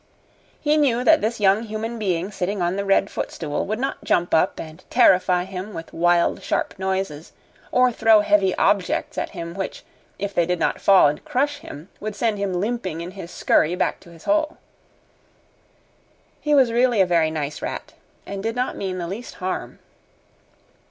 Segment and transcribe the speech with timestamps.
[0.59, 4.33] He knew that this young human being sitting on the red footstool would not jump
[4.33, 7.33] up and terrify him with wild, sharp noises
[7.71, 9.83] or throw heavy objects at him which,
[10.17, 13.75] if they did not fall and crush him, would send him limping in his scurry
[13.75, 14.57] back to his hole.
[16.39, 17.93] He was really a very nice rat,
[18.25, 19.77] and did not mean the least harm.